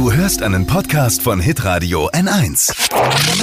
[0.00, 2.72] Du hörst einen Podcast von Hitradio N1.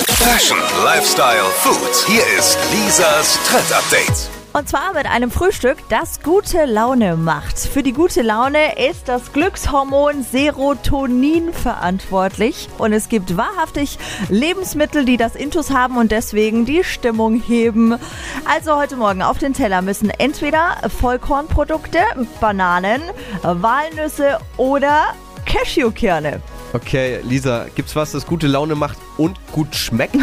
[0.10, 2.08] Fashion, Lifestyle, Food.
[2.08, 4.28] Hier ist Lisas Trend Update.
[4.54, 7.60] Und zwar mit einem Frühstück, das gute Laune macht.
[7.60, 12.70] Für die gute Laune ist das Glückshormon Serotonin verantwortlich.
[12.80, 14.00] Und es gibt wahrhaftig
[14.30, 18.00] Lebensmittel, die das Intus haben und deswegen die Stimmung heben.
[18.46, 22.00] Also heute Morgen auf den Teller müssen entweder Vollkornprodukte,
[22.42, 23.04] Bananen,
[23.44, 25.14] Walnüsse oder
[25.58, 26.42] Cashewkerne.
[26.74, 30.18] Okay, Lisa, gibt's was, das gute Laune macht und gut schmeckt?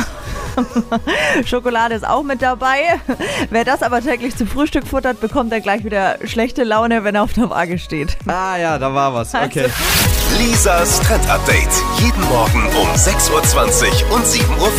[1.47, 3.01] Schokolade ist auch mit dabei.
[3.51, 7.23] Wer das aber täglich zum Frühstück futtert, bekommt dann gleich wieder schlechte Laune, wenn er
[7.23, 8.17] auf der Waage steht.
[8.27, 9.35] Ah ja, da war was.
[9.35, 9.67] Okay.
[10.39, 11.71] Lisas Trend Update.
[11.99, 14.77] Jeden Morgen um 6.20 Uhr und 7.50 Uhr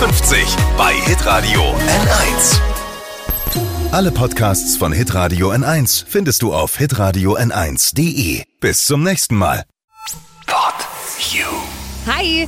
[0.78, 2.60] bei Hitradio N1.
[3.92, 8.44] Alle Podcasts von Hitradio N1 findest du auf hitradio n1.de.
[8.60, 9.64] Bis zum nächsten Mal.
[11.18, 11.46] You.
[12.06, 12.48] Hi,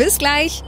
[0.01, 0.63] Bis gleich.